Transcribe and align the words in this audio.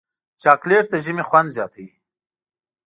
چاکلېټ 0.41 0.85
د 0.91 0.93
ژمي 1.05 1.23
خوند 1.29 1.49
زیاتوي. 1.55 1.89